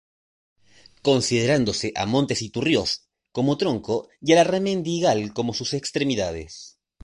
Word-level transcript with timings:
Considerándose 1.07 1.93
a 1.95 2.07
Montes 2.07 2.41
Iturrioz 2.41 2.91
como 3.35 3.55
tronco 3.61 3.95
y 4.25 4.31
a 4.33 4.35
Larramendi 4.37 4.93
y 4.97 5.01
Gal 5.03 5.21
como 5.35 5.53
sus 5.53 5.75
'extremidades'. 5.75 6.79